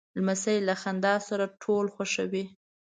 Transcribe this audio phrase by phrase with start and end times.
[0.15, 2.43] لمسی له خندا سره ټول خوښوي.